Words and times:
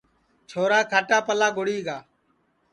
چھورا 0.49 0.79
کھاٹاپلا 0.91 1.47
گُڑی 1.57 1.77
گا 1.87 1.97